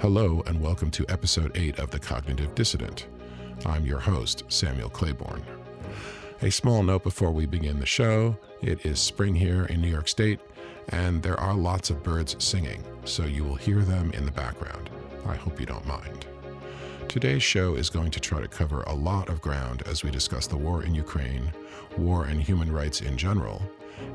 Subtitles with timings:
[0.00, 3.06] Hello, and welcome to episode 8 of The Cognitive Dissident.
[3.64, 5.42] I'm your host, Samuel Claiborne.
[6.42, 10.06] A small note before we begin the show it is spring here in New York
[10.08, 10.38] State,
[10.90, 14.90] and there are lots of birds singing, so you will hear them in the background.
[15.26, 16.26] I hope you don't mind.
[17.08, 20.46] Today's show is going to try to cover a lot of ground as we discuss
[20.46, 21.52] the war in Ukraine,
[21.96, 23.62] war and human rights in general,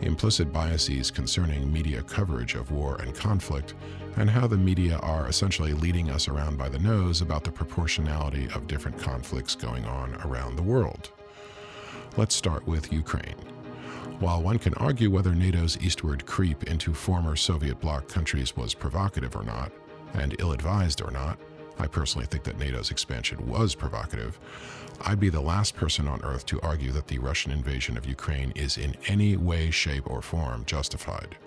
[0.02, 3.73] implicit biases concerning media coverage of war and conflict,
[4.18, 8.48] and how the media are essentially leading us around by the nose about the proportionality
[8.54, 11.12] of different conflicts going on around the world.
[12.18, 13.40] Let's start with Ukraine.
[14.20, 19.35] While one can argue whether NATO's eastward creep into former Soviet bloc countries was provocative
[19.35, 19.71] or not,
[20.13, 21.40] and ill advised or not,
[21.81, 24.40] I personally think that NATO's expansion was provocative.
[25.02, 28.52] I'd be the last person on earth to argue that the Russian invasion of Ukraine
[28.55, 31.38] is in any way, shape, or form justified.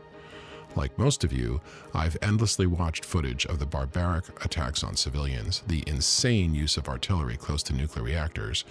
[0.74, 1.60] Like most of you,
[1.94, 7.36] I've endlessly watched footage of the barbaric attacks on civilians, the insane use of artillery
[7.36, 8.64] close to nuclear reactors,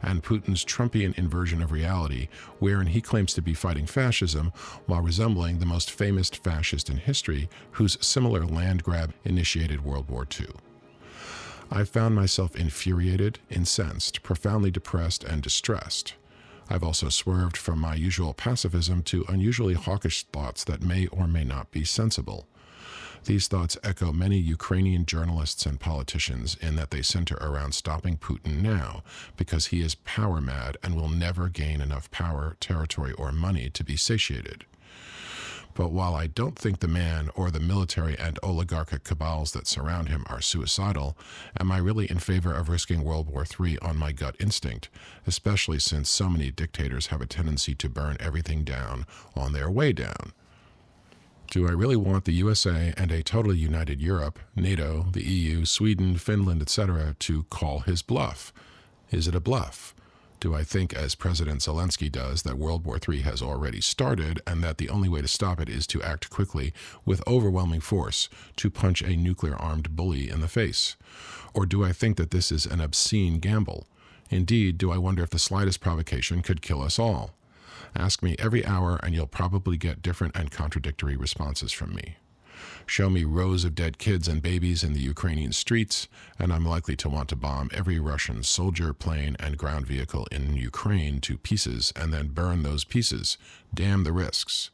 [0.00, 2.28] and Putin's Trumpian inversion of reality,
[2.60, 4.52] wherein he claims to be fighting fascism
[4.86, 10.24] while resembling the most famous fascist in history, whose similar land grab initiated World War
[10.40, 10.46] II.
[11.70, 16.14] I've found myself infuriated, incensed, profoundly depressed, and distressed.
[16.70, 21.44] I've also swerved from my usual pacifism to unusually hawkish thoughts that may or may
[21.44, 22.46] not be sensible.
[23.24, 28.62] These thoughts echo many Ukrainian journalists and politicians in that they center around stopping Putin
[28.62, 29.02] now
[29.36, 33.84] because he is power mad and will never gain enough power, territory, or money to
[33.84, 34.64] be satiated.
[35.78, 40.08] But while I don't think the man or the military and oligarchic cabals that surround
[40.08, 41.16] him are suicidal,
[41.60, 44.88] am I really in favor of risking World War III on my gut instinct,
[45.24, 49.06] especially since so many dictators have a tendency to burn everything down
[49.36, 50.32] on their way down?
[51.48, 56.18] Do I really want the USA and a totally united Europe, NATO, the EU, Sweden,
[56.18, 58.52] Finland, etc., to call his bluff?
[59.12, 59.94] Is it a bluff?
[60.40, 64.62] Do I think, as President Zelensky does, that World War III has already started and
[64.62, 66.72] that the only way to stop it is to act quickly
[67.04, 70.94] with overwhelming force to punch a nuclear armed bully in the face?
[71.54, 73.88] Or do I think that this is an obscene gamble?
[74.30, 77.32] Indeed, do I wonder if the slightest provocation could kill us all?
[77.96, 82.16] Ask me every hour, and you'll probably get different and contradictory responses from me.
[82.86, 86.08] Show me rows of dead kids and babies in the Ukrainian streets,
[86.38, 90.56] and I'm likely to want to bomb every Russian soldier, plane, and ground vehicle in
[90.56, 93.38] Ukraine to pieces and then burn those pieces.
[93.74, 94.70] Damn the risks.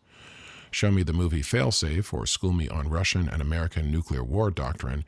[0.75, 5.05] Show me the movie Failsafe or school me on Russian and American nuclear war doctrine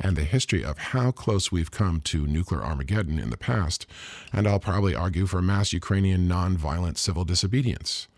[0.00, 3.86] and the history of how close we've come to nuclear Armageddon in the past,
[4.32, 8.08] and I'll probably argue for mass Ukrainian nonviolent civil disobedience.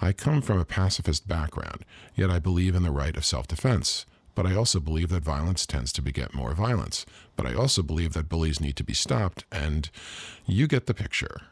[0.00, 1.84] I come from a pacifist background,
[2.14, 4.06] yet I believe in the right of self defense.
[4.34, 7.06] But I also believe that violence tends to beget more violence.
[7.36, 9.88] But I also believe that bullies need to be stopped, and
[10.44, 11.42] you get the picture.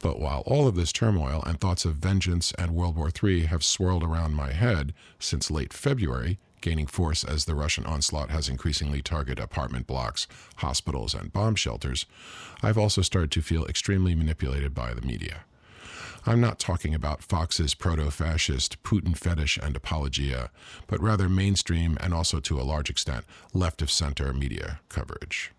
[0.00, 3.64] But while all of this turmoil and thoughts of vengeance and World War III have
[3.64, 9.00] swirled around my head since late February, gaining force as the Russian onslaught has increasingly
[9.00, 10.26] targeted apartment blocks,
[10.56, 12.04] hospitals, and bomb shelters,
[12.62, 15.44] I've also started to feel extremely manipulated by the media.
[16.26, 20.50] I'm not talking about Fox's proto fascist Putin fetish and apologia,
[20.86, 25.52] but rather mainstream and also to a large extent left of center media coverage.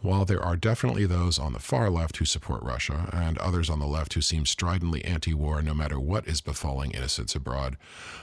[0.00, 3.80] While there are definitely those on the far left who support Russia and others on
[3.80, 7.76] the left who seem stridently anti war no matter what is befalling innocents abroad,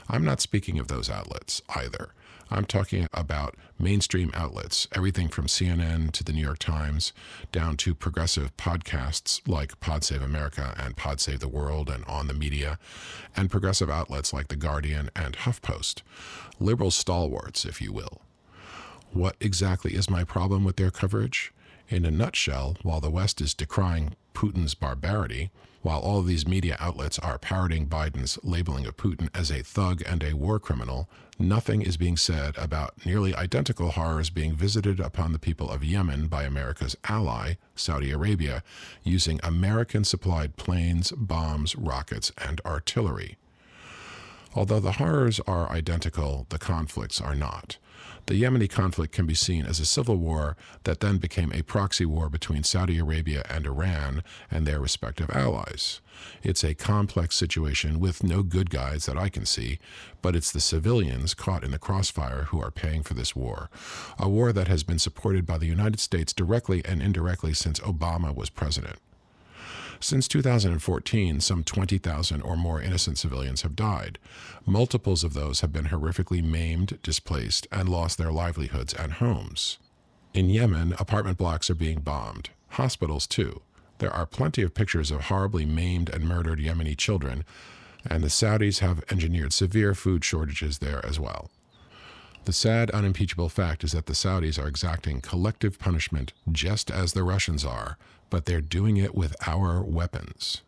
[0.08, 2.14] I'm not speaking of those outlets either.
[2.52, 7.14] I'm talking about mainstream outlets, everything from CNN to the New York Times,
[7.50, 12.26] down to progressive podcasts like Pod Save America and Pod Save the World and On
[12.26, 12.78] the Media,
[13.34, 16.02] and progressive outlets like The Guardian and HuffPost.
[16.60, 18.20] Liberal stalwarts, if you will.
[19.12, 21.54] What exactly is my problem with their coverage?
[21.88, 25.50] In a nutshell, while the West is decrying Putin's barbarity,
[25.82, 30.02] while all of these media outlets are parroting Biden's labeling of Putin as a thug
[30.06, 31.08] and a war criminal,
[31.38, 36.28] nothing is being said about nearly identical horrors being visited upon the people of Yemen
[36.28, 38.62] by America's ally, Saudi Arabia,
[39.02, 43.36] using American supplied planes, bombs, rockets, and artillery.
[44.54, 47.78] Although the horrors are identical, the conflicts are not.
[48.26, 52.06] The Yemeni conflict can be seen as a civil war that then became a proxy
[52.06, 56.00] war between Saudi Arabia and Iran and their respective allies.
[56.42, 59.80] It's a complex situation with no good guys that I can see,
[60.20, 63.70] but it's the civilians caught in the crossfire who are paying for this war.
[64.18, 68.34] A war that has been supported by the United States directly and indirectly since Obama
[68.34, 68.98] was president.
[70.02, 74.18] Since 2014, some 20,000 or more innocent civilians have died.
[74.66, 79.78] Multiples of those have been horrifically maimed, displaced, and lost their livelihoods and homes.
[80.34, 83.62] In Yemen, apartment blocks are being bombed, hospitals too.
[83.98, 87.44] There are plenty of pictures of horribly maimed and murdered Yemeni children,
[88.04, 91.48] and the Saudis have engineered severe food shortages there as well.
[92.44, 97.22] The sad, unimpeachable fact is that the Saudis are exacting collective punishment just as the
[97.22, 97.98] Russians are,
[98.32, 100.62] but they're doing it with our weapons.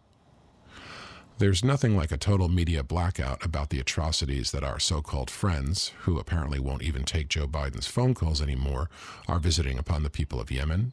[1.38, 5.93] There's nothing like a total media blackout about the atrocities that our so called friends,
[6.02, 8.90] who apparently won't even take Joe Biden's phone calls anymore,
[9.26, 10.93] are visiting upon the people of Yemen.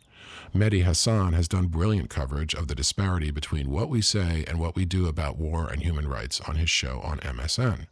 [0.56, 4.78] Mehdi Hasan has done brilliant coverage of the disparity between what we say and what
[4.78, 7.88] we do about war and human rights on his show on MSN.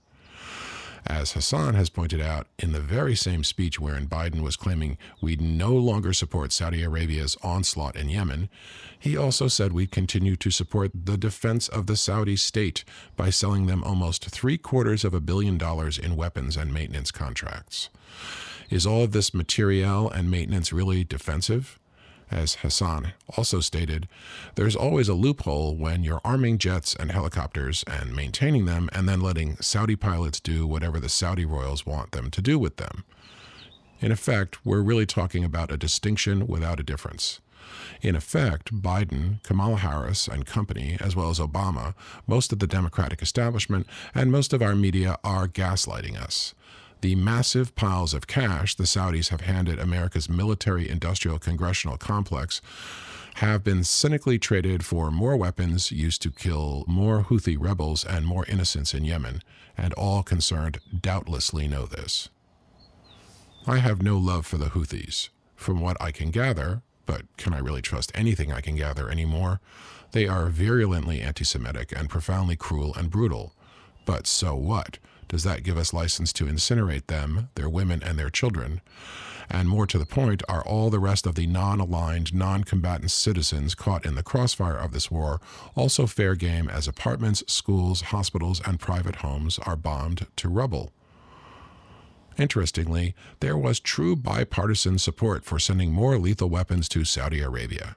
[1.06, 5.42] As Hasan has pointed out in the very same speech wherein Biden was claiming we'd
[5.42, 8.50] no longer support Saudi Arabia's onslaught in Yemen,
[8.98, 12.84] he also said we'd continue to support the defense of the Saudi state
[13.16, 17.90] by selling them almost three quarters of a billion dollars in weapons and maintenance contracts.
[18.69, 21.80] Is all of this materiel and maintenance really defensive?
[22.31, 24.08] As Hasan also stated,
[24.56, 29.22] there's always a loophole when you're arming jets and helicopters and maintaining them and then
[29.22, 33.04] letting Saudi pilots do whatever the Saudi royals want them to do with them.
[34.00, 37.42] In effect, we're really talking about a distinction without a difference.
[38.02, 41.94] In effect, Biden, Kamala Harris, and company, as well as Obama,
[42.25, 46.54] most of the Democratic establishment, and most of our media are gaslighting us
[47.01, 52.62] the massive piles of cash the Saudis have handed America's military industrial congressional complex
[53.36, 58.46] have been cynically traded for more weapons used to kill more Houthi rebels and more
[58.48, 59.42] innocents in Yemen,
[59.78, 62.28] and all concerned doubtlessly know this.
[63.66, 65.30] I have no love for the Houthis.
[65.56, 69.62] From what I can gather, but can I really trust anything I can gather anymore?
[70.12, 73.54] They are virulently anti Semitic and profoundly cruel and brutal.
[74.06, 74.98] But so what?
[75.30, 78.81] Does that give us license to incinerate them, their women, and their children?
[79.50, 83.12] And more to the point, are all the rest of the non aligned, non combatant
[83.12, 85.40] citizens caught in the crossfire of this war
[85.76, 90.92] also fair game as apartments, schools, hospitals, and private homes are bombed to rubble?
[92.38, 97.96] Interestingly, there was true bipartisan support for sending more lethal weapons to Saudi Arabia.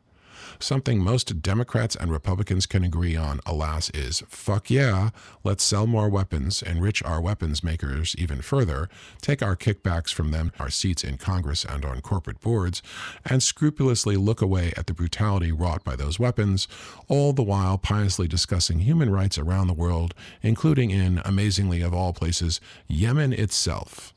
[0.62, 5.10] Something most Democrats and Republicans can agree on, alas, is fuck yeah,
[5.42, 8.88] let's sell more weapons, enrich our weapons makers even further,
[9.20, 12.80] take our kickbacks from them, our seats in Congress and on corporate boards,
[13.24, 16.68] and scrupulously look away at the brutality wrought by those weapons,
[17.08, 22.12] all the while piously discussing human rights around the world, including in, amazingly of all
[22.12, 24.11] places, Yemen itself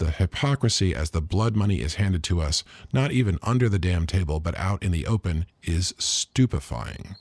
[0.00, 4.06] the hypocrisy as the blood money is handed to us, not even under the damn
[4.06, 7.14] table, but out in the open, is stupefying.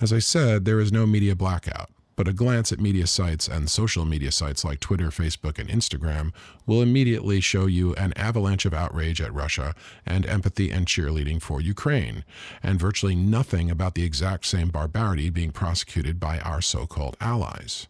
[0.00, 3.70] As I said, there is no media blackout, but a glance at media sites and
[3.70, 6.32] social media sites like Twitter, Facebook, and Instagram
[6.66, 9.72] will immediately show you an avalanche of outrage at Russia
[10.04, 12.24] and empathy and cheerleading for Ukraine,
[12.60, 17.86] and virtually nothing about the exact same barbarity being prosecuted by our so called allies.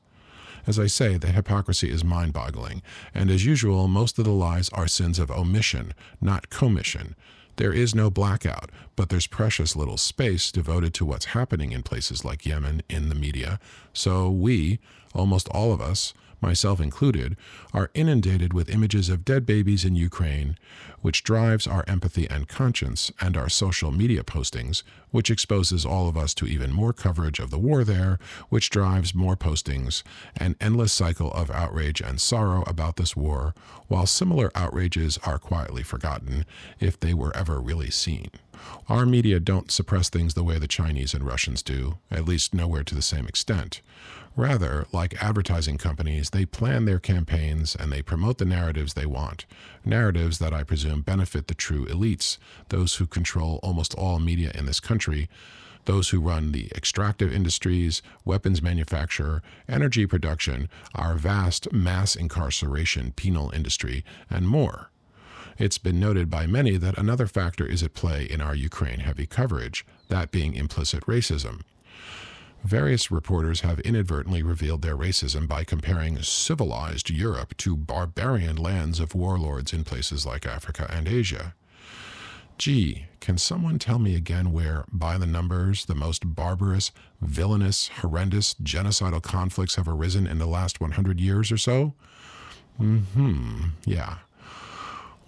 [0.68, 2.82] As I say, the hypocrisy is mind boggling,
[3.14, 7.16] and as usual, most of the lies are sins of omission, not commission.
[7.56, 12.22] There is no blackout, but there's precious little space devoted to what's happening in places
[12.22, 13.58] like Yemen in the media.
[13.94, 14.78] So we,
[15.14, 16.12] almost all of us,
[16.42, 17.38] myself included,
[17.72, 20.58] are inundated with images of dead babies in Ukraine,
[21.00, 26.16] which drives our empathy and conscience and our social media postings, which exposes all of
[26.16, 30.02] us to even more coverage of the war there, which drives more postings,
[30.36, 33.54] an endless cycle of outrage and sorrow about this war,
[33.86, 36.44] while similar outrages are quietly forgotten
[36.78, 38.30] if they were ever really seen.
[38.88, 42.84] Our media don't suppress things the way the Chinese and Russians do, at least nowhere
[42.84, 43.80] to the same extent.
[44.36, 49.46] Rather, like advertising companies, they plan their campaigns and they promote the narratives they want.
[49.84, 54.66] Narratives that I presume benefit the true elites, those who control almost all media in
[54.66, 55.28] this country,
[55.84, 63.50] those who run the extractive industries, weapons manufacture, energy production, our vast mass incarceration penal
[63.54, 64.90] industry, and more.
[65.56, 69.26] It's been noted by many that another factor is at play in our Ukraine heavy
[69.26, 71.62] coverage, that being implicit racism.
[72.64, 79.14] Various reporters have inadvertently revealed their racism by comparing civilized Europe to barbarian lands of
[79.14, 81.54] warlords in places like Africa and Asia.
[82.58, 88.54] Gee, can someone tell me again where, by the numbers, the most barbarous, villainous, horrendous,
[88.54, 91.94] genocidal conflicts have arisen in the last 100 years or so?
[92.78, 94.18] Hmm, yeah.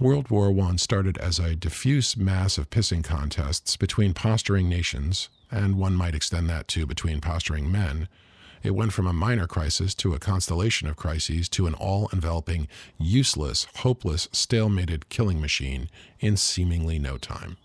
[0.00, 5.76] World War I started as a diffuse mass of pissing contests between posturing nations, and
[5.76, 8.08] one might extend that to between posturing men,
[8.62, 12.68] it went from a minor crisis to a constellation of crises to an all enveloping,
[12.98, 15.88] useless, hopeless, stalemated killing machine
[16.20, 17.56] in seemingly no time.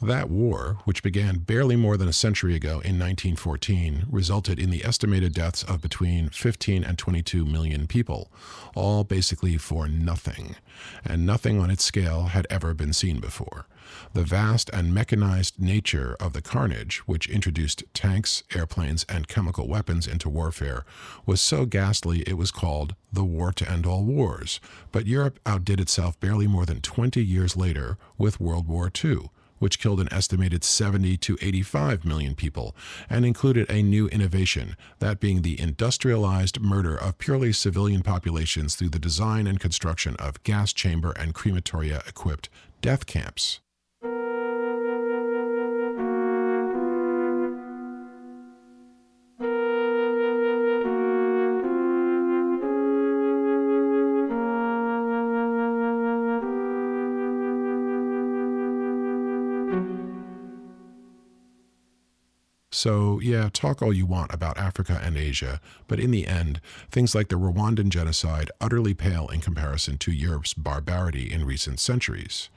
[0.00, 4.84] That war, which began barely more than a century ago in 1914, resulted in the
[4.84, 8.28] estimated deaths of between 15 and 22 million people,
[8.74, 10.56] all basically for nothing,
[11.04, 13.66] and nothing on its scale had ever been seen before.
[14.14, 20.06] The vast and mechanized nature of the carnage, which introduced tanks, airplanes, and chemical weapons
[20.06, 20.84] into warfare,
[21.26, 24.60] was so ghastly it was called the War to End All Wars.
[24.90, 29.30] But Europe outdid itself barely more than 20 years later with World War II
[29.62, 32.74] which killed an estimated 70 to 85 million people
[33.08, 38.88] and included a new innovation, that being the industrialized murder of purely civilian populations through
[38.88, 42.48] the design and construction of gas chamber and crematoria equipped
[42.80, 43.60] death camps.
[62.82, 66.60] So, yeah, talk all you want about Africa and Asia, but in the end,
[66.90, 72.48] things like the Rwandan genocide utterly pale in comparison to Europe's barbarity in recent centuries.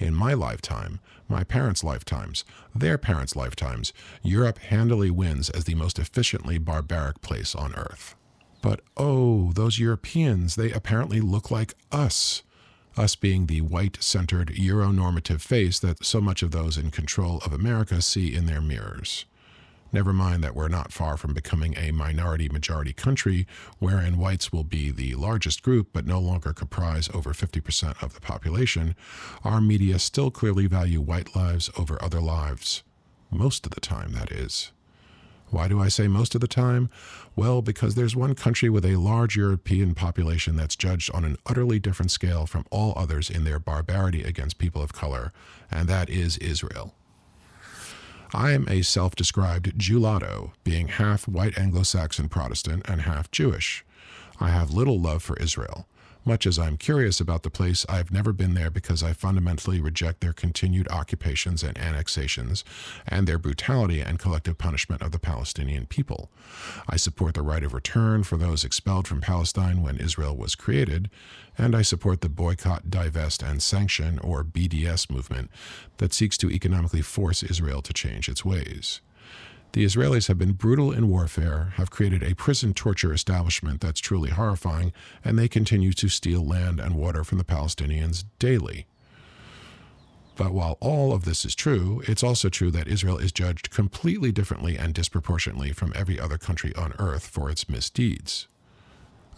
[0.00, 2.44] In my lifetime, my parents' lifetimes,
[2.74, 8.16] their parents' lifetimes, Europe handily wins as the most efficiently barbaric place on earth.
[8.60, 12.42] But oh, those Europeans, they apparently look like us
[12.96, 17.52] us being the white centered Euronormative face that so much of those in control of
[17.52, 19.24] America see in their mirrors.
[19.90, 23.46] Never mind that we're not far from becoming a minority majority country
[23.78, 28.20] wherein whites will be the largest group but no longer comprise over 50% of the
[28.20, 28.94] population,
[29.44, 32.82] our media still clearly value white lives over other lives.
[33.30, 34.72] Most of the time, that is.
[35.50, 36.90] Why do I say most of the time?
[37.34, 41.78] Well, because there's one country with a large European population that's judged on an utterly
[41.78, 45.32] different scale from all others in their barbarity against people of color,
[45.70, 46.94] and that is Israel.
[48.34, 53.84] I am a self described Jewlado, being half white Anglo Saxon Protestant and half Jewish.
[54.38, 55.86] I have little love for Israel.
[56.28, 60.20] Much as I'm curious about the place, I've never been there because I fundamentally reject
[60.20, 62.64] their continued occupations and annexations
[63.06, 66.30] and their brutality and collective punishment of the Palestinian people.
[66.86, 71.08] I support the right of return for those expelled from Palestine when Israel was created,
[71.56, 75.50] and I support the boycott, divest, and sanction, or BDS movement
[75.96, 79.00] that seeks to economically force Israel to change its ways.
[79.72, 84.30] The Israelis have been brutal in warfare, have created a prison torture establishment that's truly
[84.30, 88.86] horrifying, and they continue to steal land and water from the Palestinians daily.
[90.36, 94.32] But while all of this is true, it's also true that Israel is judged completely
[94.32, 98.46] differently and disproportionately from every other country on earth for its misdeeds.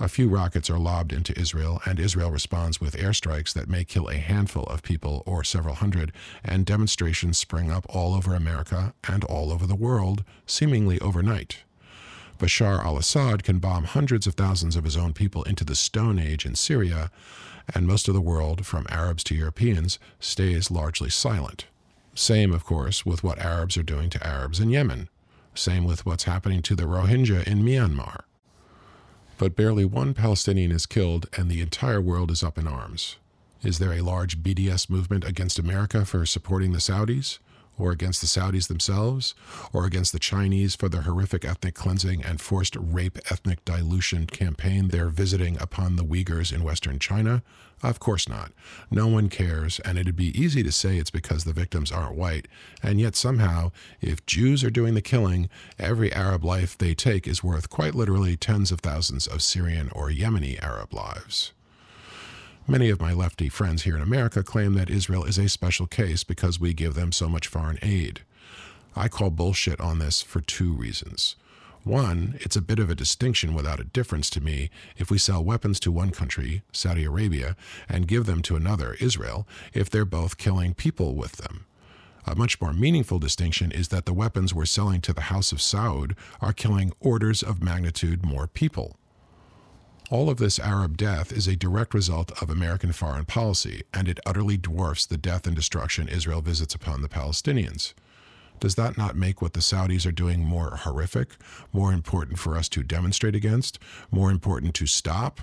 [0.03, 4.09] A few rockets are lobbed into Israel, and Israel responds with airstrikes that may kill
[4.09, 6.11] a handful of people or several hundred,
[6.43, 11.65] and demonstrations spring up all over America and all over the world, seemingly overnight.
[12.39, 16.19] Bashar al Assad can bomb hundreds of thousands of his own people into the Stone
[16.19, 17.11] Age in Syria,
[17.75, 21.67] and most of the world, from Arabs to Europeans, stays largely silent.
[22.15, 25.11] Same, of course, with what Arabs are doing to Arabs in Yemen.
[25.55, 28.23] Same with what's happening to the Rohingya in Myanmar
[29.41, 33.17] but barely one Palestinian is killed and the entire world is up in arms.
[33.63, 37.39] Is there a large BDS movement against America for supporting the Saudis?
[37.81, 39.35] Or against the Saudis themselves,
[39.73, 44.89] or against the Chinese for the horrific ethnic cleansing and forced rape ethnic dilution campaign
[44.89, 47.43] they're visiting upon the Uyghurs in Western China?
[47.83, 48.53] Of course not.
[48.91, 52.47] No one cares, and it'd be easy to say it's because the victims aren't white.
[52.83, 53.73] And yet, somehow,
[54.03, 58.37] if Jews are doing the killing, every Arab life they take is worth quite literally
[58.37, 61.53] tens of thousands of Syrian or Yemeni Arab lives.
[62.71, 66.23] Many of my lefty friends here in America claim that Israel is a special case
[66.23, 68.21] because we give them so much foreign aid.
[68.95, 71.35] I call bullshit on this for two reasons.
[71.83, 75.43] One, it's a bit of a distinction without a difference to me if we sell
[75.43, 77.57] weapons to one country, Saudi Arabia,
[77.89, 81.67] and give them to another, Israel, if they're both killing people with them.
[82.25, 85.59] A much more meaningful distinction is that the weapons we're selling to the House of
[85.59, 89.00] Saud are killing orders of magnitude more people.
[90.11, 94.19] All of this Arab death is a direct result of American foreign policy, and it
[94.27, 97.95] utterly dwarfs the death and destruction Israel visits upon the Palestinians.
[98.59, 101.37] Does that not make what the Saudis are doing more horrific,
[101.73, 103.79] more important for us to demonstrate against,
[104.11, 105.43] more important to stop?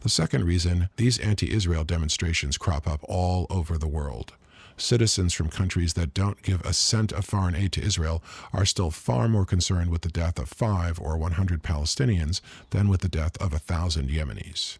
[0.00, 4.32] The second reason, these anti Israel demonstrations crop up all over the world.
[4.80, 8.22] Citizens from countries that don't give a cent of foreign aid to Israel
[8.52, 13.00] are still far more concerned with the death of five or 100 Palestinians than with
[13.00, 14.78] the death of a thousand Yemenis.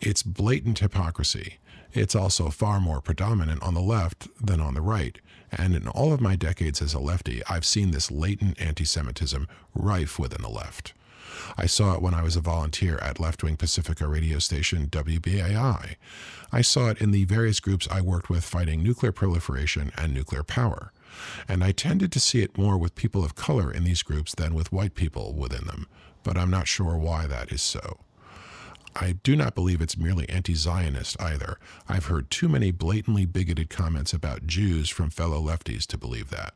[0.00, 1.58] It's blatant hypocrisy.
[1.92, 5.18] It's also far more predominant on the left than on the right.
[5.50, 9.48] And in all of my decades as a lefty, I've seen this latent anti Semitism
[9.74, 10.92] rife within the left.
[11.56, 15.96] I saw it when I was a volunteer at left wing Pacifica radio station WBAI.
[16.52, 20.42] I saw it in the various groups I worked with fighting nuclear proliferation and nuclear
[20.42, 20.92] power.
[21.48, 24.54] And I tended to see it more with people of color in these groups than
[24.54, 25.86] with white people within them,
[26.22, 28.00] but I'm not sure why that is so.
[28.96, 31.58] I do not believe it's merely anti Zionist either.
[31.88, 36.54] I've heard too many blatantly bigoted comments about Jews from fellow lefties to believe that.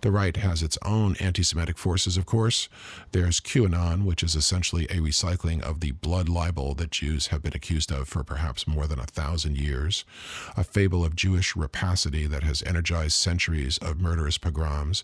[0.00, 2.68] The right has its own anti Semitic forces, of course.
[3.10, 7.54] There's QAnon, which is essentially a recycling of the blood libel that Jews have been
[7.54, 10.04] accused of for perhaps more than a thousand years,
[10.56, 15.02] a fable of Jewish rapacity that has energized centuries of murderous pogroms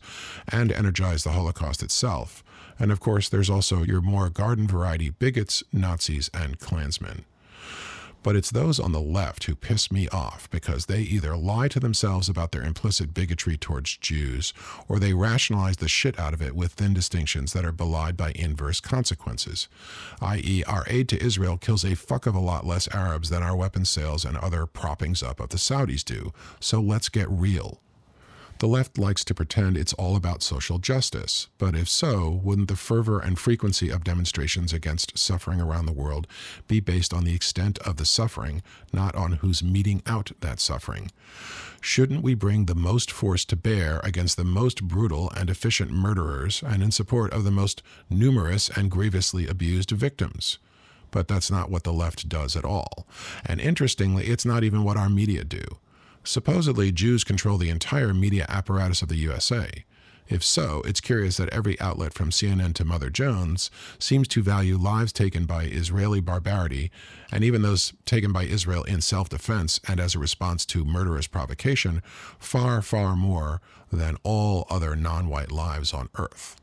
[0.48, 2.44] and energized the Holocaust itself.
[2.78, 7.24] And of course, there's also your more garden variety bigots, Nazis, and Klansmen.
[8.24, 11.78] But it's those on the left who piss me off because they either lie to
[11.78, 14.54] themselves about their implicit bigotry towards Jews
[14.88, 18.32] or they rationalize the shit out of it with thin distinctions that are belied by
[18.34, 19.68] inverse consequences.
[20.22, 23.54] I.e., our aid to Israel kills a fuck of a lot less Arabs than our
[23.54, 26.32] weapons sales and other proppings up of the Saudis do.
[26.60, 27.82] So let's get real.
[28.64, 32.76] The left likes to pretend it's all about social justice, but if so, wouldn't the
[32.76, 36.26] fervor and frequency of demonstrations against suffering around the world
[36.66, 41.10] be based on the extent of the suffering, not on who's meting out that suffering?
[41.82, 46.62] Shouldn't we bring the most force to bear against the most brutal and efficient murderers
[46.66, 50.56] and in support of the most numerous and grievously abused victims?
[51.10, 53.06] But that's not what the left does at all.
[53.44, 55.64] And interestingly, it's not even what our media do.
[56.24, 59.84] Supposedly, Jews control the entire media apparatus of the USA.
[60.26, 64.78] If so, it's curious that every outlet from CNN to Mother Jones seems to value
[64.78, 66.90] lives taken by Israeli barbarity,
[67.30, 71.26] and even those taken by Israel in self defense and as a response to murderous
[71.26, 72.02] provocation,
[72.38, 73.60] far, far more
[73.92, 76.56] than all other non white lives on earth.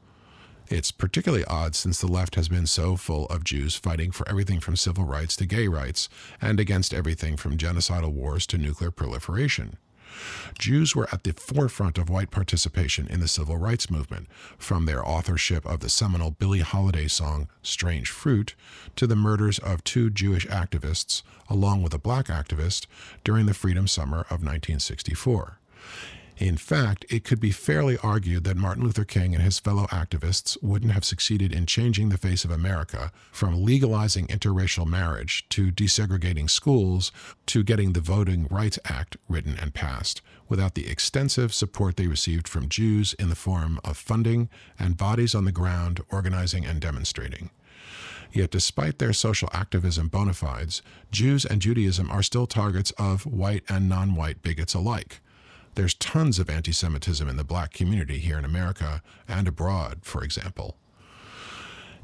[0.71, 4.61] It's particularly odd since the left has been so full of Jews fighting for everything
[4.61, 6.07] from civil rights to gay rights,
[6.41, 9.75] and against everything from genocidal wars to nuclear proliferation.
[10.57, 15.05] Jews were at the forefront of white participation in the civil rights movement, from their
[15.05, 18.55] authorship of the seminal Billie Holiday song Strange Fruit
[18.95, 22.85] to the murders of two Jewish activists, along with a black activist,
[23.25, 25.57] during the Freedom Summer of 1964.
[26.41, 30.57] In fact, it could be fairly argued that Martin Luther King and his fellow activists
[30.59, 36.49] wouldn't have succeeded in changing the face of America from legalizing interracial marriage to desegregating
[36.49, 37.11] schools
[37.45, 42.47] to getting the Voting Rights Act written and passed without the extensive support they received
[42.47, 44.49] from Jews in the form of funding
[44.79, 47.51] and bodies on the ground organizing and demonstrating.
[48.33, 53.63] Yet, despite their social activism bona fides, Jews and Judaism are still targets of white
[53.69, 55.19] and non white bigots alike.
[55.75, 60.23] There's tons of anti Semitism in the black community here in America and abroad, for
[60.23, 60.77] example.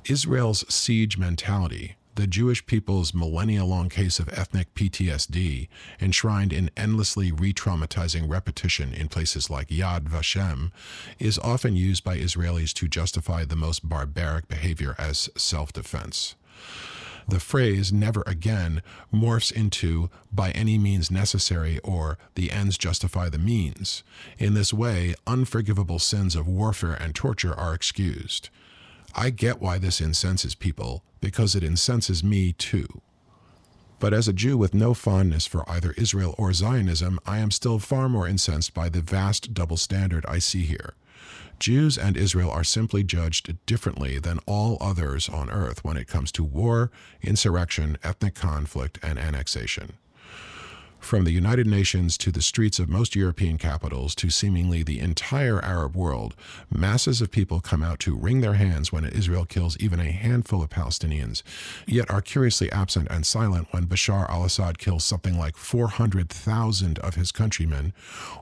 [0.06, 5.68] Israel's siege mentality, the Jewish people's millennia long case of ethnic PTSD,
[6.00, 10.72] enshrined in endlessly re traumatizing repetition in places like Yad Vashem,
[11.20, 16.36] is often used by Israelis to justify the most barbaric behavior as self defense
[17.28, 18.82] the phrase never again
[19.14, 24.04] morphs into by any means necessary or the ends justify the means.
[24.38, 28.50] In this way, unforgivable sins of warfare and torture are excused.
[29.14, 33.02] I get why this incenses people, because it incenses me too.
[34.00, 37.80] But as a Jew with no fondness for either Israel or Zionism, I am still
[37.80, 40.94] far more incensed by the vast double standard I see here.
[41.60, 46.32] Jews and Israel are simply judged differently than all others on earth when it comes
[46.34, 46.92] to war,
[47.22, 49.94] insurrection, ethnic conflict, and annexation.
[51.00, 55.64] From the United Nations to the streets of most European capitals to seemingly the entire
[55.64, 56.36] Arab world,
[56.70, 60.62] masses of people come out to wring their hands when Israel kills even a handful
[60.62, 61.44] of Palestinians,
[61.86, 67.16] yet are curiously absent and silent when Bashar al Assad kills something like 400,000 of
[67.16, 67.94] his countrymen,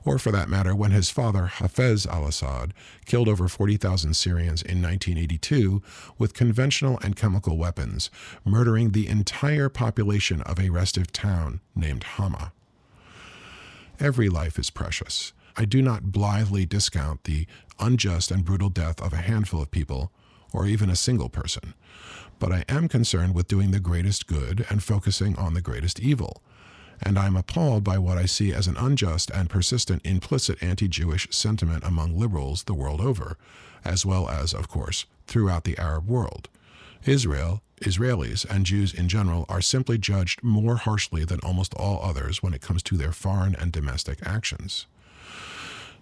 [0.04, 4.82] or for that matter, when his father, Hafez al Assad, killed over 40,000 Syrians in
[4.82, 5.82] 1982
[6.18, 8.10] with conventional and chemical weapons,
[8.44, 12.52] murdering the entire population of a restive town named Hama.
[13.98, 15.32] Every life is precious.
[15.56, 17.46] I do not blithely discount the
[17.80, 20.12] unjust and brutal death of a handful of people,
[20.52, 21.74] or even a single person,
[22.38, 26.42] but I am concerned with doing the greatest good and focusing on the greatest evil.
[27.02, 31.28] and I'm appalled by what I see as an unjust and persistent implicit anti Jewish
[31.30, 33.36] sentiment among liberals the world over,
[33.84, 36.48] as well as, of course, throughout the Arab world.
[37.04, 42.42] Israel, Israelis, and Jews in general are simply judged more harshly than almost all others
[42.42, 44.86] when it comes to their foreign and domestic actions.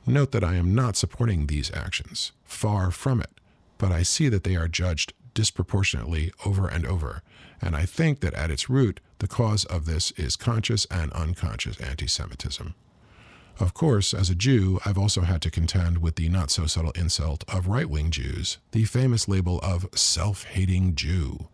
[0.06, 3.30] Note that I am not supporting these actions, far from it,
[3.78, 7.22] but I see that they are judged disproportionately over and over,
[7.60, 11.80] and I think that at its root, the cause of this is conscious and unconscious
[11.80, 12.74] anti Semitism.
[13.60, 16.90] Of course, as a Jew, I've also had to contend with the not so subtle
[16.92, 21.48] insult of right wing Jews, the famous label of self hating Jew.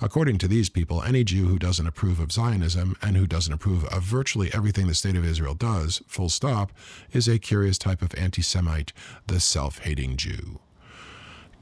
[0.00, 3.84] According to these people, any Jew who doesn't approve of Zionism and who doesn't approve
[3.86, 6.72] of virtually everything the State of Israel does, full stop,
[7.12, 8.92] is a curious type of anti Semite,
[9.26, 10.60] the self hating Jew.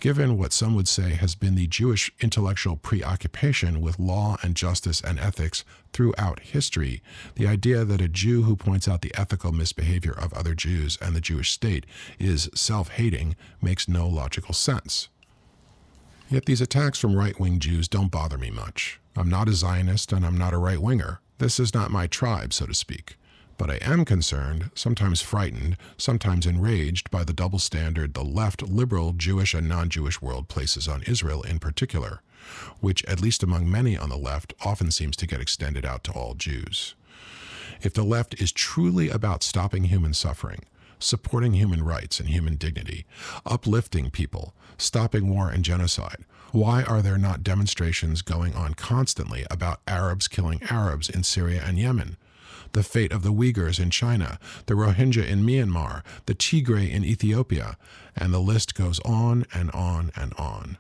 [0.03, 5.01] Given what some would say has been the Jewish intellectual preoccupation with law and justice
[5.01, 7.01] and ethics throughout history,
[7.37, 11.15] the idea that a Jew who points out the ethical misbehavior of other Jews and
[11.15, 11.87] the Jewish state
[12.19, 15.09] is self hating makes no logical sense.
[16.29, 18.99] Yet these attacks from right wing Jews don't bother me much.
[19.15, 21.21] I'm not a Zionist and I'm not a right winger.
[21.39, 23.19] This is not my tribe, so to speak.
[23.63, 29.13] But I am concerned, sometimes frightened, sometimes enraged by the double standard the left liberal
[29.13, 32.23] Jewish and non Jewish world places on Israel in particular,
[32.81, 36.11] which, at least among many on the left, often seems to get extended out to
[36.11, 36.97] all Jews.
[37.81, 40.65] If the left is truly about stopping human suffering,
[40.99, 43.07] supporting human rights and human dignity,
[43.47, 49.83] uplifting people, stopping war and genocide, why are there not demonstrations going on constantly about
[49.87, 52.17] Arabs killing Arabs in Syria and Yemen?
[52.73, 57.77] The fate of the Uyghurs in China, the Rohingya in Myanmar, the Tigray in Ethiopia,
[58.17, 60.79] and the list goes on and on and on.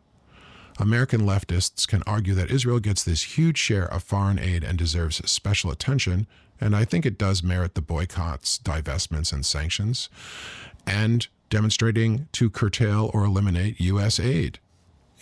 [0.78, 5.20] American leftists can argue that Israel gets this huge share of foreign aid and deserves
[5.31, 6.26] special attention,
[6.61, 10.09] and I think it does merit the boycotts, divestments, and sanctions,
[10.87, 14.18] and demonstrating to curtail or eliminate U.S.
[14.18, 14.59] aid.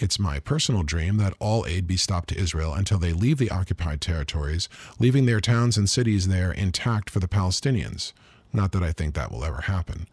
[0.02, 3.50] It's my personal dream that all aid be stopped to Israel until they leave the
[3.50, 4.66] occupied territories,
[4.98, 8.14] leaving their towns and cities there intact for the Palestinians.
[8.50, 10.08] Not that I think that will ever happen.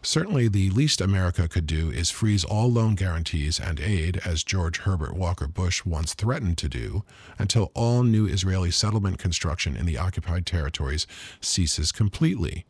[0.00, 4.78] Certainly, the least America could do is freeze all loan guarantees and aid, as George
[4.78, 7.02] Herbert Walker Bush once threatened to do,
[7.36, 11.08] until all new Israeli settlement construction in the occupied territories
[11.40, 12.64] ceases completely.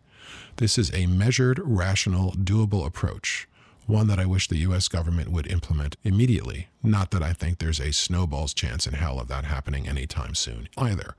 [0.56, 3.46] This is a measured, rational, doable approach
[3.86, 4.88] one that I wish the U.S.
[4.88, 6.68] government would implement immediately.
[6.82, 10.68] Not that I think there's a snowball's chance in hell of that happening anytime soon
[10.76, 11.14] either.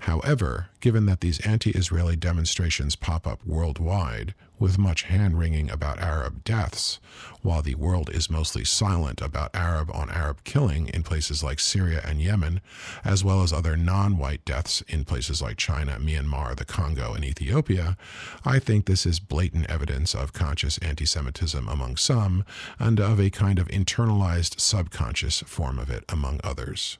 [0.00, 5.98] However, given that these anti Israeli demonstrations pop up worldwide, with much hand wringing about
[5.98, 7.00] Arab deaths,
[7.42, 12.02] while the world is mostly silent about Arab on Arab killing in places like Syria
[12.04, 12.60] and Yemen,
[13.04, 17.24] as well as other non white deaths in places like China, Myanmar, the Congo, and
[17.24, 17.96] Ethiopia,
[18.44, 22.44] I think this is blatant evidence of conscious anti Semitism among some,
[22.78, 26.98] and of a kind of internalized subconscious form of it among others.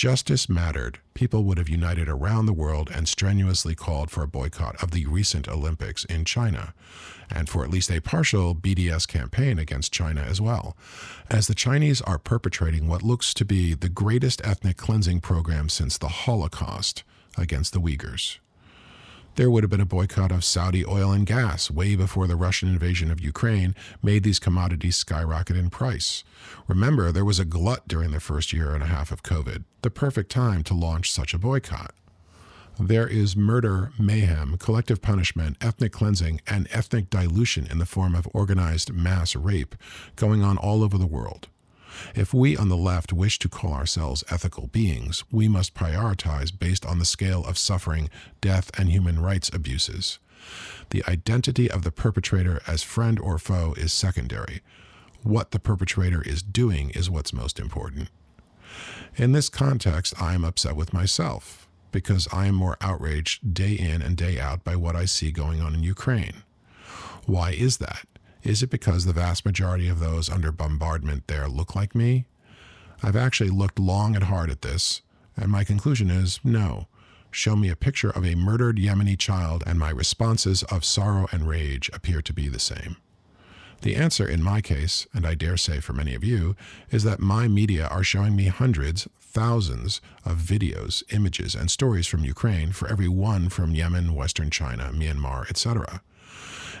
[0.00, 4.82] Justice mattered, people would have united around the world and strenuously called for a boycott
[4.82, 6.72] of the recent Olympics in China,
[7.28, 10.74] and for at least a partial BDS campaign against China as well,
[11.30, 15.98] as the Chinese are perpetrating what looks to be the greatest ethnic cleansing program since
[15.98, 17.04] the Holocaust
[17.36, 18.38] against the Uyghurs
[19.36, 22.68] there would have been a boycott of Saudi oil and gas way before the Russian
[22.68, 26.24] invasion of Ukraine made these commodities skyrocket in price.
[26.68, 29.90] Remember, there was a glut during the first year and a half of COVID, the
[29.90, 31.94] perfect time to launch such a boycott.
[32.78, 38.26] There is murder, mayhem, collective punishment, ethnic cleansing, and ethnic dilution in the form of
[38.32, 39.74] organized mass rape
[40.16, 41.48] going on all over the world.
[42.14, 46.84] If we on the left wish to call ourselves ethical beings, we must prioritize based
[46.84, 48.10] on the scale of suffering,
[48.40, 50.18] death, and human rights abuses.
[50.90, 54.60] The identity of the perpetrator as friend or foe is secondary.
[55.22, 58.08] What the perpetrator is doing is what's most important.
[59.16, 64.00] In this context, I am upset with myself because I am more outraged day in
[64.00, 66.42] and day out by what I see going on in Ukraine.
[67.26, 68.06] Why is that?
[68.42, 72.24] Is it because the vast majority of those under bombardment there look like me?
[73.02, 75.02] I've actually looked long and hard at this,
[75.36, 76.86] and my conclusion is no.
[77.30, 81.46] Show me a picture of a murdered Yemeni child, and my responses of sorrow and
[81.46, 82.96] rage appear to be the same.
[83.82, 86.56] The answer in my case, and I dare say for many of you,
[86.90, 92.24] is that my media are showing me hundreds, thousands of videos, images, and stories from
[92.24, 96.02] Ukraine for every one from Yemen, Western China, Myanmar, etc.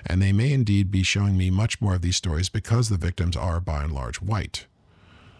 [0.06, 3.36] And they may indeed be showing me much more of these stories because the victims
[3.36, 4.66] are by and large white.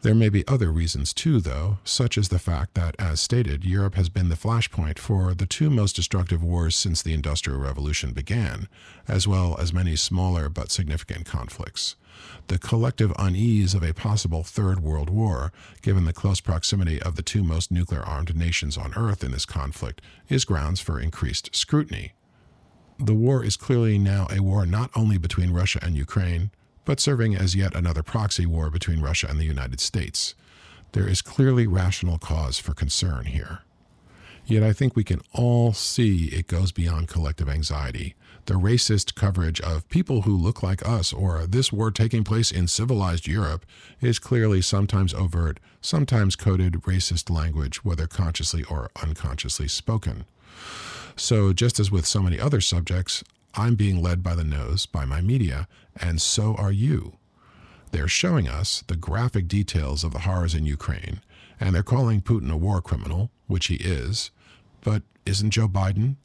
[0.03, 3.97] There may be other reasons too, though, such as the fact that, as stated, Europe
[3.97, 8.67] has been the flashpoint for the two most destructive wars since the Industrial Revolution began,
[9.07, 11.97] as well as many smaller but significant conflicts.
[12.47, 17.23] The collective unease of a possible Third World War, given the close proximity of the
[17.23, 22.15] two most nuclear armed nations on Earth in this conflict, is grounds for increased scrutiny.
[23.03, 26.51] The war is clearly now a war not only between Russia and Ukraine,
[26.85, 30.35] but serving as yet another proxy war between Russia and the United States.
[30.93, 33.61] There is clearly rational cause for concern here.
[34.45, 38.17] Yet I think we can all see it goes beyond collective anxiety.
[38.45, 42.69] The racist coverage of people who look like us or this war taking place in
[42.69, 43.65] civilized Europe
[44.03, 50.27] is clearly sometimes overt, sometimes coded racist language, whether consciously or unconsciously spoken.
[51.21, 53.23] So, just as with so many other subjects,
[53.55, 57.19] I'm being led by the nose by my media, and so are you.
[57.93, 61.21] They're showing us the graphic details of the horrors in Ukraine,
[61.61, 64.31] and they're calling Putin a war criminal, which he is.
[64.81, 66.17] But isn't Joe Biden?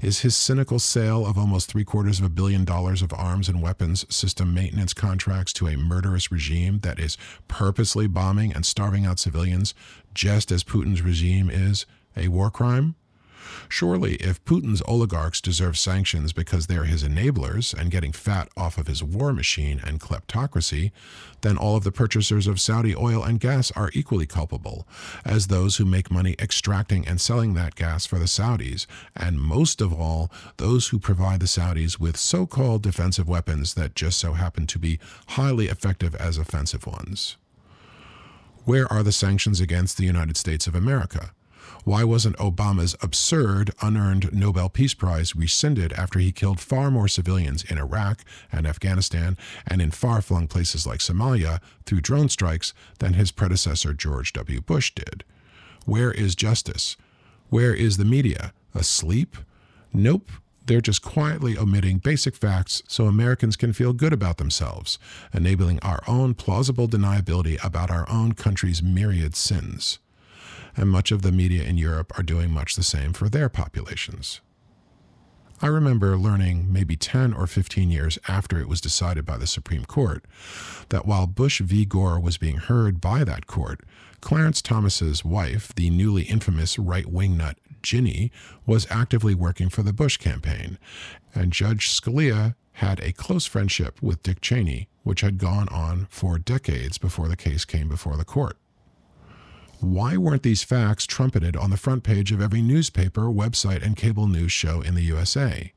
[0.00, 3.60] Is his cynical sale of almost three quarters of a billion dollars of arms and
[3.60, 7.18] weapons system maintenance contracts to a murderous regime that is
[7.48, 9.74] purposely bombing and starving out civilians,
[10.14, 11.84] just as Putin's regime is,
[12.16, 12.94] a war crime?
[13.68, 18.86] Surely, if Putin's oligarchs deserve sanctions because they're his enablers and getting fat off of
[18.86, 20.90] his war machine and kleptocracy,
[21.40, 24.86] then all of the purchasers of Saudi oil and gas are equally culpable,
[25.24, 29.80] as those who make money extracting and selling that gas for the Saudis, and most
[29.80, 34.34] of all, those who provide the Saudis with so called defensive weapons that just so
[34.34, 37.36] happen to be highly effective as offensive ones.
[38.64, 41.32] Where are the sanctions against the United States of America?
[41.84, 47.64] Why wasn't Obama's absurd, unearned Nobel Peace Prize rescinded after he killed far more civilians
[47.64, 48.20] in Iraq
[48.52, 53.92] and Afghanistan and in far flung places like Somalia through drone strikes than his predecessor
[53.94, 54.60] George W.
[54.60, 55.24] Bush did?
[55.84, 56.96] Where is justice?
[57.48, 58.52] Where is the media?
[58.76, 59.36] Asleep?
[59.92, 60.30] Nope.
[60.64, 65.00] They're just quietly omitting basic facts so Americans can feel good about themselves,
[65.34, 69.98] enabling our own plausible deniability about our own country's myriad sins
[70.76, 74.40] and much of the media in Europe are doing much the same for their populations.
[75.64, 79.84] I remember learning maybe 10 or 15 years after it was decided by the Supreme
[79.84, 80.24] Court
[80.88, 81.84] that while Bush v.
[81.84, 83.80] Gore was being heard by that court,
[84.20, 88.32] Clarence Thomas's wife, the newly infamous right-wing nut Ginny,
[88.66, 90.78] was actively working for the Bush campaign,
[91.34, 96.38] and Judge Scalia had a close friendship with Dick Cheney, which had gone on for
[96.38, 98.56] decades before the case came before the court.
[99.82, 104.28] Why weren't these facts trumpeted on the front page of every newspaper, website, and cable
[104.28, 105.72] news show in the USA?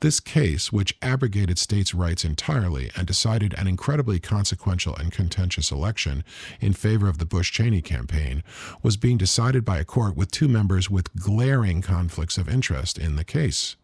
[0.00, 6.22] This case, which abrogated states' rights entirely and decided an incredibly consequential and contentious election
[6.60, 8.42] in favor of the Bush Cheney campaign,
[8.82, 13.16] was being decided by a court with two members with glaring conflicts of interest in
[13.16, 13.76] the case.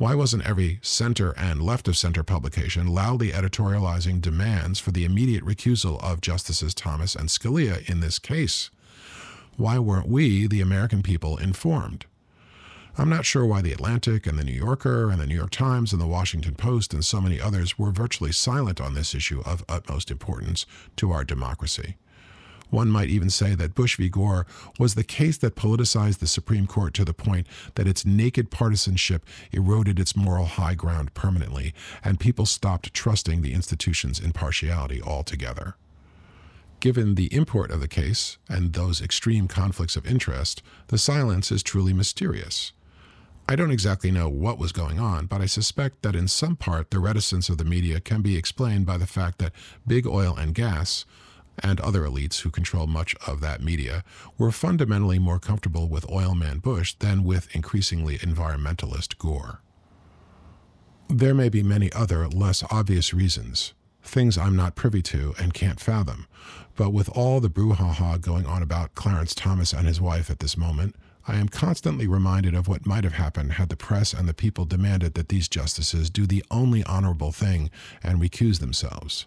[0.00, 5.44] Why wasn't every center and left of center publication loudly editorializing demands for the immediate
[5.44, 8.70] recusal of Justices Thomas and Scalia in this case?
[9.58, 12.06] Why weren't we, the American people, informed?
[12.96, 15.92] I'm not sure why The Atlantic and The New Yorker and The New York Times
[15.92, 19.66] and The Washington Post and so many others were virtually silent on this issue of
[19.68, 20.64] utmost importance
[20.96, 21.98] to our democracy.
[22.70, 24.08] One might even say that Bush v.
[24.08, 24.46] Gore
[24.78, 29.26] was the case that politicized the Supreme Court to the point that its naked partisanship
[29.52, 35.74] eroded its moral high ground permanently, and people stopped trusting the institution's impartiality altogether.
[36.78, 41.62] Given the import of the case and those extreme conflicts of interest, the silence is
[41.62, 42.72] truly mysterious.
[43.46, 46.90] I don't exactly know what was going on, but I suspect that in some part
[46.90, 49.52] the reticence of the media can be explained by the fact that
[49.86, 51.04] big oil and gas,
[51.62, 54.02] and other elites who control much of that media
[54.38, 59.60] were fundamentally more comfortable with oilman Bush than with increasingly environmentalist Gore.
[61.08, 65.80] There may be many other less obvious reasons, things I'm not privy to and can't
[65.80, 66.26] fathom,
[66.76, 70.56] but with all the brouhaha going on about Clarence Thomas and his wife at this
[70.56, 70.94] moment,
[71.26, 74.64] I am constantly reminded of what might have happened had the press and the people
[74.64, 77.70] demanded that these justices do the only honorable thing
[78.02, 79.26] and recuse themselves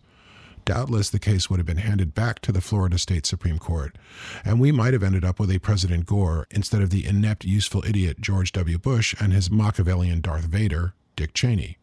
[0.66, 3.98] doubtless the case would have been handed back to the Florida State Supreme Court,
[4.44, 7.84] and we might have ended up with a President Gore instead of the inept, useful
[7.86, 8.78] idiot George W.
[8.78, 11.78] Bush and his Machiavellian Darth Vader, Dick Cheney.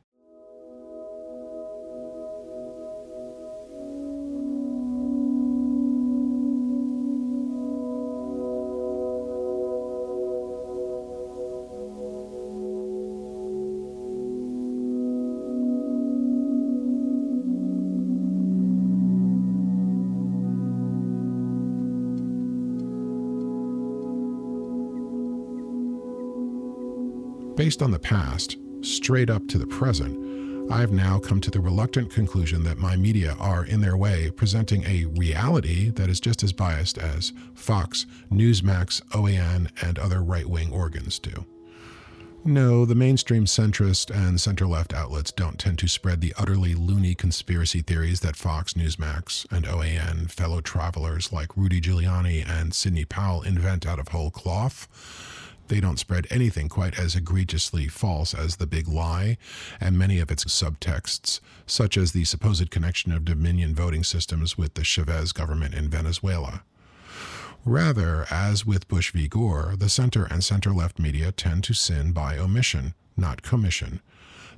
[27.60, 31.60] Based on the past, straight up to the present, I have now come to the
[31.60, 36.42] reluctant conclusion that my media are, in their way, presenting a reality that is just
[36.42, 41.44] as biased as Fox, Newsmax, OAN, and other right wing organs do.
[42.46, 47.14] No, the mainstream centrist and center left outlets don't tend to spread the utterly loony
[47.14, 53.42] conspiracy theories that Fox, Newsmax, and OAN, fellow travelers like Rudy Giuliani and Sidney Powell,
[53.42, 54.88] invent out of whole cloth.
[55.70, 59.38] They don't spread anything quite as egregiously false as the big lie
[59.80, 64.74] and many of its subtexts, such as the supposed connection of Dominion voting systems with
[64.74, 66.64] the Chavez government in Venezuela.
[67.64, 69.28] Rather, as with Bush v.
[69.28, 74.00] Gore, the center and center left media tend to sin by omission, not commission.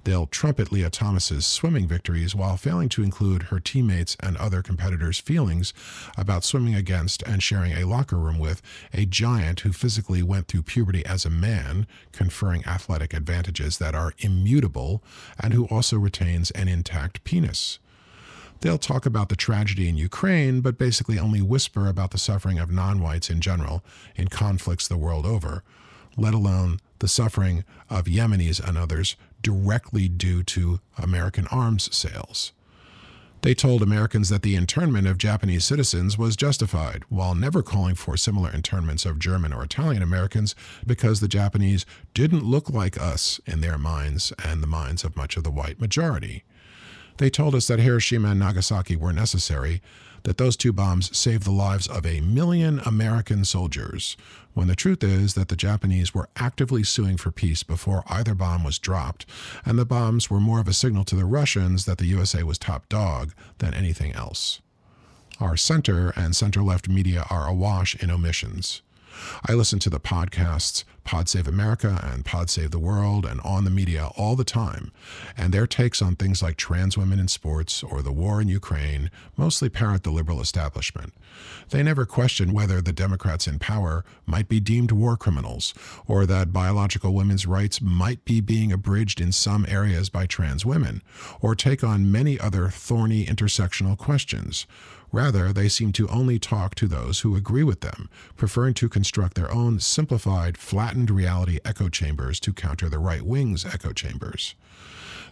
[0.05, 5.21] They'll trumpet Lia Thomas's swimming victories while failing to include her teammates and other competitors'
[5.21, 5.73] feelings
[6.17, 8.63] about swimming against and sharing a locker room with
[8.93, 14.13] a giant who physically went through puberty as a man, conferring athletic advantages that are
[14.19, 15.03] immutable,
[15.39, 17.79] and who also retains an intact penis.
[18.61, 22.71] They'll talk about the tragedy in Ukraine, but basically only whisper about the suffering of
[22.71, 23.85] non whites in general
[24.17, 25.63] in conflicts the world over,
[26.17, 32.53] let alone the suffering of Yemenis and others directly due to American arms sales.
[33.43, 38.17] They told Americans that the internment of Japanese citizens was justified, while never calling for
[38.17, 40.55] similar internments of German or Italian Americans
[40.87, 45.37] because the Japanese didn't look like us in their minds and the minds of much
[45.37, 46.45] of the white majority.
[47.19, 49.83] They told us that Hiroshima and Nagasaki were necessary,
[50.25, 54.17] that those two bombs saved the lives of a million American soldiers,
[54.55, 58.65] when the truth is that the Japanese were actively suing for peace before either bomb
[58.65, 59.27] was dropped,
[59.65, 62.59] and the bombs were more of a signal to the Russians that the USA was
[62.59, 64.61] top dog than anything else.
[65.41, 68.83] Our center and center left media are awash in omissions.
[69.47, 73.65] I listen to the podcasts Pod Save America and Pod Save the World and on
[73.65, 74.93] the media all the time,
[75.37, 79.11] and their takes on things like trans women in sports or the war in Ukraine
[79.37, 81.13] mostly parrot the liberal establishment.
[81.71, 85.75] They never question whether the Democrats in power might be deemed war criminals
[86.07, 91.03] or that biological women's rights might be being abridged in some areas by trans women,
[91.41, 94.67] or take on many other thorny intersectional questions.
[95.13, 99.35] Rather, they seem to only talk to those who agree with them, preferring to construct
[99.35, 104.55] their own simplified, flattened reality echo chambers to counter the right wing's echo chambers.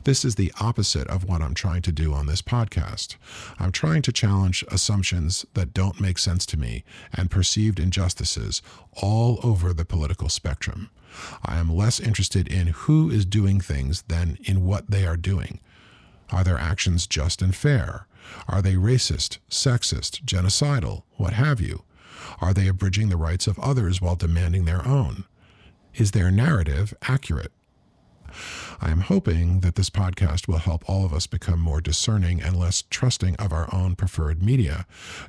[0.05, 3.17] This is the opposite of what I'm trying to do on this podcast.
[3.59, 8.63] I'm trying to challenge assumptions that don't make sense to me and perceived injustices
[9.03, 10.91] all over the political spectrum.
[11.45, 15.61] I am less interested in who is doing things than in what they are doing.
[16.31, 18.07] Are their actions just and fair?
[18.49, 21.85] Are they racist, sexist, genocidal, what have you?
[22.41, 25.25] Are they abridging the rights of others while demanding their own?
[25.95, 27.53] Is their narrative accurate?
[28.81, 32.57] I am hoping that this podcast will help all of us become more discerning and
[32.57, 34.87] less trusting of our own preferred media,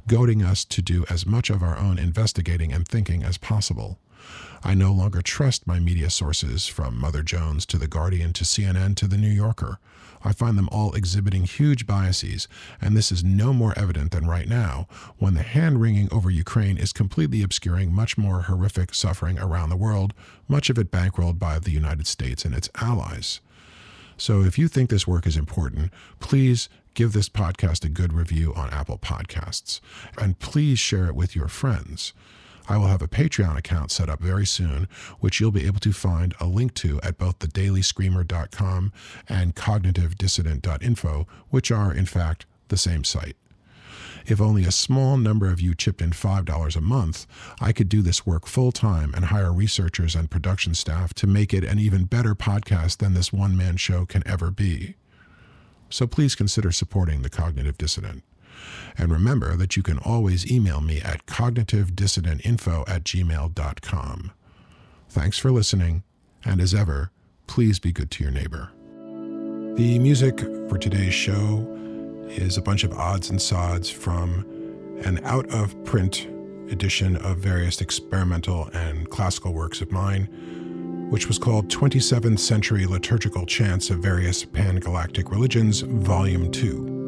[0.08, 4.00] goading us to do as much of our own investigating and thinking as possible.
[4.64, 8.96] I no longer trust my media sources, from Mother Jones to The Guardian to CNN
[8.98, 9.80] to The New Yorker.
[10.24, 12.48] I find them all exhibiting huge biases,
[12.80, 16.78] and this is no more evident than right now, when the hand wringing over Ukraine
[16.78, 20.14] is completely obscuring much more horrific suffering around the world,
[20.48, 23.42] much of it bankrolled by the United States and its allies.
[24.16, 28.54] So if you think this work is important, please give this podcast a good review
[28.56, 29.80] on Apple Podcasts,
[30.20, 32.14] and please share it with your friends.
[32.72, 34.88] I will have a Patreon account set up very soon,
[35.20, 38.94] which you'll be able to find a link to at both thedailyscreamer.com
[39.28, 43.36] and cognitivedissident.info, which are, in fact, the same site.
[44.26, 47.28] If only a small number of you chipped in $5 a month,
[47.60, 51.54] I could do this work full time and hire researchers and production staff to make
[51.54, 54.96] it an even better podcast than this one man show can ever be.
[55.90, 58.22] So please consider supporting The Cognitive Dissident.
[58.98, 64.32] And remember that you can always email me at cognitivedissidentinfo at gmail.com.
[65.10, 66.04] Thanks for listening,
[66.46, 67.12] and as ever,
[67.48, 68.72] please be good to your neighbor.
[69.76, 70.40] The music
[70.70, 71.68] for today's show
[72.28, 74.46] is a bunch of odds and sods from
[75.04, 76.28] an out of print
[76.70, 80.28] edition of various experimental and classical works of mine,
[81.10, 87.01] which was called 27th Century Liturgical Chants of Various Pan Galactic Religions, Volume 2.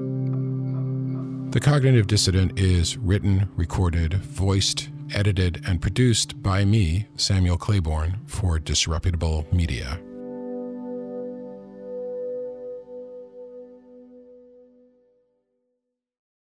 [1.54, 8.58] The Cognitive Dissident is written, recorded, voiced, edited, and produced by me, Samuel Claiborne, for
[8.58, 10.00] Disreputable Media.